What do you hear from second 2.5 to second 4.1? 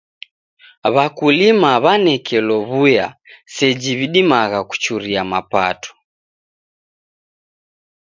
w'uya seji